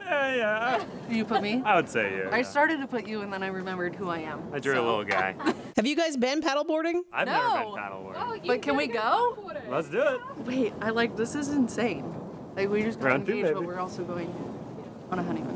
Yeah, 0.00 0.34
yeah. 0.34 0.84
You 1.08 1.24
put 1.24 1.40
me. 1.40 1.62
I 1.64 1.76
would 1.76 1.88
say 1.88 2.18
yeah. 2.18 2.30
I 2.32 2.42
started 2.42 2.80
to 2.80 2.86
put 2.88 3.06
you, 3.06 3.20
and 3.22 3.32
then 3.32 3.42
I 3.44 3.46
remembered 3.46 3.94
who 3.94 4.08
I 4.08 4.18
am. 4.18 4.42
I 4.52 4.58
drew 4.58 4.74
a 4.74 4.82
little 4.82 5.04
guy. 5.04 5.34
Have 5.76 5.86
you 5.86 5.94
guys 5.96 6.16
been 6.16 6.40
paddleboarding? 6.42 7.00
I've 7.12 7.28
never 7.28 7.48
been 7.48 7.62
No. 7.62 7.76
paddleboarding. 7.76 8.46
But 8.46 8.60
can 8.62 8.76
we 8.76 8.88
go? 8.88 9.52
Let's 9.70 9.88
do 9.88 10.00
it. 10.02 10.20
Wait, 10.44 10.72
I 10.82 10.90
like 10.90 11.16
this 11.16 11.34
is 11.36 11.48
insane. 11.48 12.12
Like 12.56 12.68
we 12.68 12.82
just 12.82 12.98
got 12.98 13.06
Round 13.06 13.26
two, 13.26 13.32
engaged, 13.34 13.54
but 13.54 13.64
we're 13.64 13.78
also 13.78 14.02
going 14.02 14.28
on 15.10 15.18
a 15.20 15.22
honeymoon. 15.22 15.51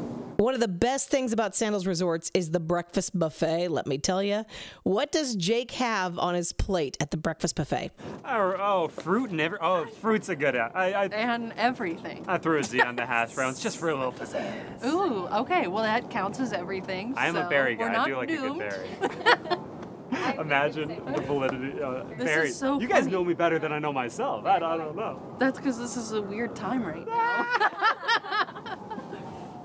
One 0.56 0.62
of 0.62 0.70
the 0.70 0.78
best 0.78 1.10
things 1.10 1.34
about 1.34 1.54
Sandals 1.54 1.86
Resorts 1.86 2.30
is 2.32 2.50
the 2.50 2.60
breakfast 2.60 3.18
buffet, 3.18 3.68
let 3.68 3.86
me 3.86 3.98
tell 3.98 4.22
you. 4.22 4.46
What 4.84 5.12
does 5.12 5.36
Jake 5.36 5.72
have 5.72 6.18
on 6.18 6.34
his 6.34 6.54
plate 6.54 6.96
at 6.98 7.10
the 7.10 7.18
breakfast 7.18 7.56
buffet? 7.56 7.90
Oh, 8.24 8.56
oh, 8.58 8.88
fruit 8.88 9.28
and 9.32 9.38
every. 9.38 9.58
Oh, 9.60 9.84
fruit's 9.84 10.30
a 10.30 10.34
good. 10.34 10.56
I, 10.56 10.70
I, 10.92 11.04
And 11.08 11.52
everything. 11.58 12.24
I 12.26 12.38
threw 12.38 12.58
a 12.58 12.64
Z 12.64 12.80
on 12.80 12.96
the 12.96 13.04
hash 13.04 13.34
browns 13.34 13.62
just 13.62 13.76
for 13.76 13.90
a 13.90 13.94
little 13.94 14.12
pizzazz. 14.12 14.82
Ooh, 14.86 15.26
okay. 15.26 15.66
Well, 15.66 15.82
that 15.82 16.08
counts 16.08 16.40
as 16.40 16.54
everything. 16.54 17.12
I 17.18 17.26
am 17.28 17.36
a 17.36 17.46
berry 17.50 17.76
guy. 17.76 17.94
I 18.02 18.08
do 18.08 18.16
like 18.16 18.28
doomed. 18.28 18.62
a 18.62 18.68
good 18.70 19.50
berry. 19.50 19.58
Imagine 20.38 20.88
the 20.88 21.20
validity. 21.20 21.82
Uh, 21.82 22.04
This 22.16 22.24
berry. 22.24 22.48
is 22.48 22.56
so 22.56 22.80
you 22.80 22.86
guys 22.88 23.00
funny. 23.00 23.12
know 23.12 23.24
me 23.24 23.34
better 23.34 23.58
than 23.58 23.72
I 23.72 23.78
know 23.78 23.92
myself. 23.92 24.46
I, 24.46 24.56
I 24.56 24.58
don't 24.78 24.96
know. 24.96 25.20
That's 25.38 25.58
because 25.58 25.78
this 25.78 25.98
is 25.98 26.12
a 26.12 26.22
weird 26.22 26.56
time 26.56 26.82
right 26.82 27.06
now. 27.06 27.46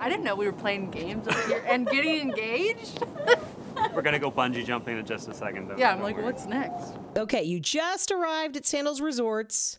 I 0.01 0.10
didn't 0.10 0.24
know 0.24 0.36
we 0.36 0.48
were 0.48 0.51
playing 0.51 0.89
games 0.89 1.27
up 1.27 1.36
here 1.46 1.63
and 1.67 1.88
getting 1.88 2.20
engaged. 2.20 3.03
We're 3.93 4.01
gonna 4.01 4.17
go 4.20 4.31
bungee 4.31 4.65
jumping 4.65 4.98
in 4.98 5.05
just 5.05 5.27
a 5.29 5.34
second. 5.34 5.67
Though. 5.67 5.77
Yeah, 5.77 5.91
I'm 5.91 5.98
Don't 5.98 6.03
like, 6.05 6.15
worry. 6.15 6.25
what's 6.25 6.46
next? 6.48 6.93
Okay, 7.15 7.43
you 7.43 7.60
just 7.60 8.12
arrived 8.12 8.58
at 8.58 8.65
Sandals 8.65 9.00
Resorts. 9.00 9.77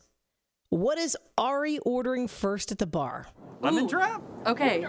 What 0.69 0.97
is 0.97 1.17
Ari 1.37 1.79
ordering 1.79 2.27
first 2.29 2.71
at 2.71 2.77
the 2.79 2.87
bar? 2.87 3.27
lemon 3.59 3.83
Ooh. 3.83 3.87
drop? 3.89 4.23
Okay, 4.45 4.85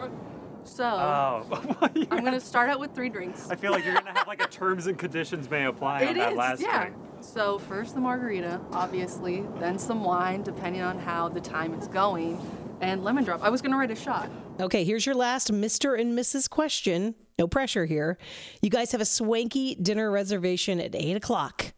so 0.65 0.85
Oh, 0.85 1.79
I'm 2.11 2.25
gonna 2.25 2.41
start 2.41 2.71
out 2.71 2.79
with 2.79 2.95
three 2.95 3.09
drinks. 3.09 3.51
I 3.51 3.57
feel 3.57 3.73
like 3.73 3.85
you're 3.85 3.95
gonna 3.95 4.13
have 4.17 4.29
like 4.29 4.43
a 4.43 4.49
terms 4.49 4.87
and 4.87 4.97
conditions 4.97 5.51
may 5.51 5.65
apply 5.67 6.03
on 6.03 6.09
It 6.09 6.15
that 6.15 6.33
is, 6.33 6.39
last 6.39 6.61
yeah. 6.63 6.83
drink. 6.85 6.97
So 7.21 7.59
first 7.59 7.95
the 7.95 8.01
margarita, 8.01 8.61
obviously, 8.73 9.45
then 9.59 9.79
some 9.81 10.05
wine, 10.05 10.43
depending 10.43 10.83
on 10.83 10.99
how 10.99 11.29
the 11.29 11.41
time 11.41 11.75
is 11.75 11.89
going, 11.89 12.41
and 12.81 13.05
lemon 13.05 13.25
drop. 13.25 13.43
I 13.43 13.51
was 13.51 13.63
gonna 13.63 13.77
write 13.77 13.91
a 13.91 13.97
shot. 13.97 14.31
Okay, 14.61 14.85
here's 14.85 15.07
your 15.07 15.15
last 15.15 15.53
Mr. 15.53 15.99
and 15.99 16.17
Mrs. 16.19 16.49
question. 16.49 17.15
No 17.39 17.47
pressure 17.49 17.85
here. 17.87 18.19
You 18.63 18.71
guys 18.71 18.93
have 18.93 19.01
a 19.01 19.05
swanky 19.07 19.75
dinner 19.75 20.11
reservation 20.11 20.81
at 20.81 20.95
8 20.95 21.17
o'clock. 21.17 21.75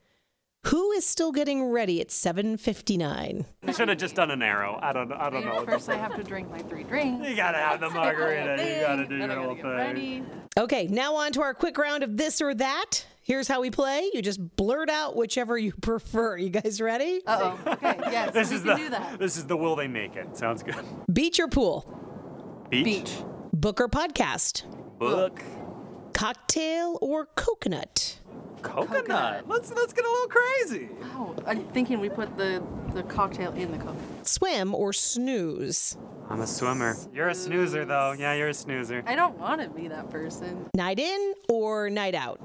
Who 0.69 0.91
is 0.93 1.07
still 1.07 1.31
getting 1.33 1.65
ready 1.71 2.01
at 2.01 2.09
7.59? 2.09 3.45
You 3.67 3.73
should 3.73 3.89
have 3.89 3.99
just 3.99 4.17
done 4.17 4.31
an 4.33 4.43
arrow. 4.43 4.79
I 4.83 4.93
don't. 4.93 5.13
I 5.13 5.31
don't 5.31 5.45
know. 5.45 5.55
what 5.57 5.67
First, 5.67 5.89
I 5.89 5.97
have 5.97 6.17
to 6.17 6.25
drink 6.25 6.51
my 6.51 6.59
three 6.59 6.83
drinks. 6.83 7.29
You 7.29 7.37
gotta 7.37 7.59
have 7.59 7.79
the 7.81 7.89
margarita. 7.91 8.63
You 8.75 8.81
gotta 8.81 9.07
do 9.07 9.19
then 9.19 9.29
your 9.29 9.29
gotta 9.29 9.41
whole 9.43 9.55
thing. 9.55 9.67
ready. 9.67 10.25
Okay, 10.59 10.87
now 10.89 11.15
on 11.15 11.33
to 11.33 11.43
our 11.43 11.55
quick 11.55 11.79
round 11.79 12.03
of 12.03 12.17
this 12.17 12.41
or 12.41 12.53
that. 12.55 13.05
Here's 13.23 13.47
how 13.49 13.61
we 13.61 13.71
play. 13.71 14.11
You 14.13 14.23
just 14.23 14.41
blurt 14.57 14.89
out 14.91 15.15
whichever 15.15 15.57
you 15.57 15.73
prefer. 15.81 16.37
You 16.37 16.51
guys 16.51 16.81
ready? 16.81 17.21
Uh 17.27 17.55
oh. 17.67 17.71
Okay. 17.73 17.97
Yes. 18.11 18.33
This 18.33 18.51
we 18.51 18.57
is 18.57 18.63
can 18.63 18.69
the. 18.71 18.77
do 18.77 18.91
that. 18.91 19.19
This 19.21 19.37
is 19.37 19.47
the 19.47 19.57
will 19.57 19.77
they 19.77 19.89
make 19.89 20.17
it. 20.17 20.37
Sounds 20.37 20.63
good. 20.65 20.75
Beach 21.13 21.39
or 21.39 21.47
pool? 21.49 22.67
Beach. 22.71 22.85
Beach. 22.85 23.13
Book 23.53 23.81
or 23.81 23.89
podcast? 23.89 24.65
Book. 24.99 25.43
Cocktail 26.13 26.99
or 27.03 27.27
coconut? 27.37 28.16
Coconut. 28.69 28.89
Coconut. 29.07 29.49
Let's 29.49 29.73
let's 29.73 29.93
get 29.93 30.05
a 30.05 30.09
little 30.11 30.29
crazy. 30.29 30.89
Oh, 31.15 31.35
I'm 31.47 31.65
thinking 31.69 32.01
we 32.01 32.09
put 32.09 32.37
the 32.37 32.63
the 32.95 33.03
cocktail 33.05 33.53
in 33.53 33.73
the 33.73 33.79
coconut. 33.79 34.27
Swim 34.27 34.75
or 34.75 34.93
snooze? 34.93 35.97
I'm 36.29 36.41
a 36.41 36.47
swimmer. 36.47 36.97
You're 37.15 37.29
a 37.29 37.35
snoozer 37.35 37.85
though. 37.85 38.13
Yeah, 38.13 38.35
you're 38.35 38.49
a 38.49 38.55
snoozer. 38.55 39.03
I 39.07 39.15
don't 39.15 39.39
want 39.39 39.61
to 39.61 39.69
be 39.69 39.89
that 39.89 40.11
person. 40.11 40.69
Night 40.75 40.99
in 40.99 41.35
or 41.49 41.89
night 41.91 42.15
out? 42.15 42.41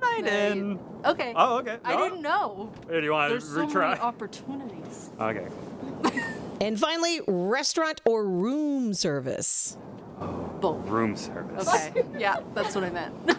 Night 0.00 0.26
in. 0.26 0.80
Okay. 1.04 1.32
Oh, 1.36 1.58
okay. 1.58 1.78
I 1.84 1.94
No. 1.94 2.04
didn't 2.08 2.22
know. 2.22 2.72
Hey, 2.88 2.98
do 3.00 3.04
you 3.06 3.12
want 3.12 3.30
There's 3.30 3.44
to 3.44 3.50
so 3.54 3.66
many 3.66 4.00
opportunities. 4.00 5.10
okay. 5.20 5.46
And 6.60 6.78
finally, 6.78 7.20
restaurant 7.26 8.00
or 8.04 8.24
room 8.24 8.94
service? 8.94 9.76
Oh, 10.20 10.28
Both. 10.60 10.86
Room 10.86 11.16
service. 11.16 11.66
Okay. 11.68 12.04
yeah, 12.16 12.36
that's 12.54 12.76
what 12.76 12.84
I 12.84 12.90
meant. 12.90 13.12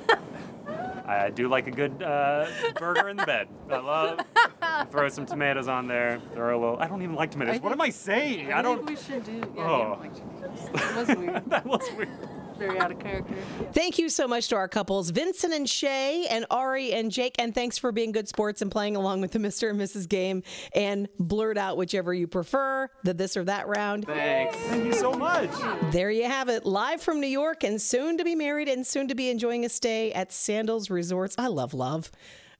I 1.05 1.29
do 1.29 1.47
like 1.49 1.67
a 1.67 1.71
good 1.71 2.01
uh, 2.01 2.47
burger 2.79 3.09
in 3.09 3.17
the 3.17 3.25
bed. 3.25 3.47
I 3.69 3.77
love. 3.77 4.19
throw 4.91 5.09
some 5.09 5.25
tomatoes 5.25 5.67
on 5.67 5.87
there. 5.87 6.21
Throw 6.33 6.57
a 6.57 6.59
little. 6.59 6.79
I 6.79 6.87
don't 6.87 7.01
even 7.01 7.15
like 7.15 7.31
tomatoes. 7.31 7.59
What 7.61 7.71
am 7.73 7.81
I 7.81 7.89
saying? 7.89 8.53
I, 8.53 8.59
I 8.59 8.61
don't. 8.61 8.85
think 8.85 8.97
we 8.99 9.03
should 9.05 9.23
do. 9.23 9.41
Yeah, 9.55 9.69
Oh. 9.69 9.97
like. 9.99 10.11
It 10.15 10.95
was 10.95 11.17
weird. 11.17 11.49
that 11.49 11.65
was 11.65 11.89
weird. 11.97 12.09
Very 12.67 12.79
out 12.79 12.91
of 12.91 12.99
character. 12.99 13.35
Thank 13.73 13.99
you 13.99 14.09
so 14.09 14.27
much 14.27 14.47
to 14.49 14.55
our 14.55 14.67
couples, 14.67 15.09
Vincent 15.09 15.53
and 15.53 15.69
Shay, 15.69 16.25
and 16.29 16.45
Ari 16.49 16.93
and 16.93 17.11
Jake. 17.11 17.35
And 17.39 17.53
thanks 17.53 17.77
for 17.77 17.91
being 17.91 18.11
good 18.11 18.27
sports 18.27 18.61
and 18.61 18.71
playing 18.71 18.95
along 18.95 19.21
with 19.21 19.31
the 19.31 19.39
Mr. 19.39 19.69
and 19.69 19.79
Mrs. 19.79 20.07
game 20.07 20.43
and 20.73 21.07
blurt 21.19 21.57
out 21.57 21.77
whichever 21.77 22.13
you 22.13 22.27
prefer, 22.27 22.89
the 23.03 23.13
this 23.13 23.35
or 23.35 23.43
that 23.45 23.67
round. 23.67 24.05
Thanks. 24.05 24.55
Thank 24.55 24.85
you 24.85 24.93
so 24.93 25.13
much. 25.13 25.49
There 25.91 26.11
you 26.11 26.25
have 26.25 26.49
it, 26.49 26.65
live 26.65 27.01
from 27.01 27.19
New 27.19 27.27
York 27.27 27.63
and 27.63 27.81
soon 27.81 28.17
to 28.17 28.23
be 28.23 28.35
married 28.35 28.69
and 28.69 28.85
soon 28.85 29.07
to 29.09 29.15
be 29.15 29.29
enjoying 29.29 29.65
a 29.65 29.69
stay 29.69 30.11
at 30.13 30.31
Sandals 30.31 30.89
Resorts. 30.89 31.35
I 31.37 31.47
love 31.47 31.73
love. 31.73 32.11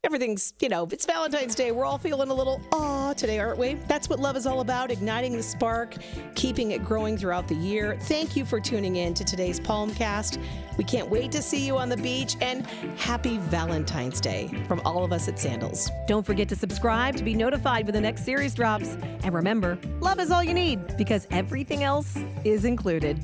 Everything's, 0.03 0.53
you 0.59 0.67
know, 0.67 0.85
it's 0.91 1.05
Valentine's 1.05 1.55
Day. 1.55 1.71
We're 1.71 1.85
all 1.85 1.97
feeling 1.97 2.29
a 2.29 2.33
little 2.33 2.61
aw 2.73 3.13
today, 3.13 3.39
aren't 3.39 3.57
we? 3.57 3.75
That's 3.87 4.09
what 4.09 4.19
love 4.19 4.35
is 4.35 4.45
all 4.45 4.59
about 4.59 4.91
igniting 4.91 5.37
the 5.37 5.43
spark, 5.43 5.95
keeping 6.35 6.71
it 6.71 6.83
growing 6.83 7.17
throughout 7.17 7.47
the 7.47 7.55
year. 7.55 7.97
Thank 8.01 8.35
you 8.35 8.43
for 8.43 8.59
tuning 8.59 8.97
in 8.97 9.13
to 9.13 9.23
today's 9.23 9.61
Palmcast. 9.61 10.43
We 10.77 10.83
can't 10.83 11.09
wait 11.09 11.31
to 11.31 11.41
see 11.41 11.65
you 11.65 11.77
on 11.77 11.87
the 11.87 11.95
beach 11.95 12.35
and 12.41 12.67
happy 12.97 13.37
Valentine's 13.37 14.19
Day 14.19 14.49
from 14.67 14.81
all 14.83 15.05
of 15.05 15.13
us 15.13 15.29
at 15.29 15.39
Sandals. 15.39 15.89
Don't 16.05 16.25
forget 16.25 16.49
to 16.49 16.55
subscribe 16.57 17.15
to 17.15 17.23
be 17.23 17.33
notified 17.33 17.85
when 17.85 17.93
the 17.93 18.01
next 18.01 18.25
series 18.25 18.53
drops. 18.53 18.97
And 19.23 19.33
remember, 19.33 19.79
love 20.01 20.19
is 20.19 20.31
all 20.31 20.43
you 20.43 20.53
need 20.53 20.97
because 20.97 21.27
everything 21.31 21.83
else 21.83 22.17
is 22.43 22.65
included. 22.65 23.21